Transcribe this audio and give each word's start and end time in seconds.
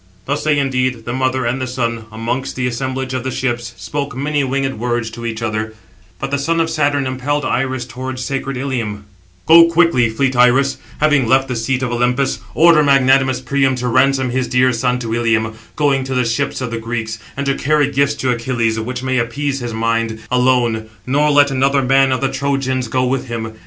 Thus 0.25 0.43
they 0.43 0.57
indeed, 0.57 1.05
the 1.05 1.13
mother 1.13 1.45
and 1.45 1.61
the 1.61 1.67
son, 1.67 2.05
amongst 2.11 2.55
the 2.55 2.65
assemblage 2.65 3.13
of 3.13 3.23
the 3.23 3.29
ships, 3.29 3.75
spoke 3.77 4.15
many 4.17 4.43
winged 4.43 4.79
words 4.79 5.11
to 5.11 5.27
each 5.27 5.43
other; 5.43 5.75
but 6.19 6.31
the 6.31 6.39
son 6.39 6.59
of 6.59 6.71
Saturn 6.71 7.05
impelled 7.05 7.45
Iris 7.45 7.85
towards 7.85 8.25
sacred 8.25 8.57
Ilium: 8.57 9.03
"Go 9.45 9.65
quickly, 9.69 10.09
fleet 10.09 10.35
Iris, 10.35 10.77
having 11.01 11.27
left 11.27 11.47
the 11.49 11.55
seat 11.55 11.83
of 11.83 11.91
Olympus, 11.91 12.39
order 12.55 12.81
magnanimous 12.81 13.41
Priam 13.41 13.75
to 13.75 13.87
ransom 13.87 14.31
his 14.31 14.47
dear 14.47 14.73
son 14.73 14.97
to 14.97 15.13
Ilium, 15.13 15.53
going 15.75 16.03
to 16.05 16.15
the 16.15 16.25
ships 16.25 16.61
of 16.61 16.71
the 16.71 16.79
Greeks; 16.79 17.19
and 17.37 17.45
to 17.45 17.53
carry 17.53 17.91
gifts 17.91 18.15
to 18.15 18.31
Achilles, 18.31 18.79
which 18.79 19.03
may 19.03 19.19
appease 19.19 19.59
his 19.59 19.71
mind, 19.75 20.19
alone; 20.31 20.87
nor 21.05 21.29
let 21.29 21.51
another 21.51 21.83
man 21.83 22.11
of 22.11 22.21
the 22.21 22.29
Trojans 22.31 22.87
go 22.87 23.03
with 23.05 23.27
him. 23.27 23.53